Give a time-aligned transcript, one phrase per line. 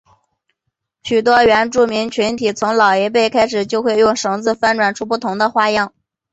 [1.03, 5.93] 许多原住民群体从老一辈开始就会用绳子翻转出不同的花样。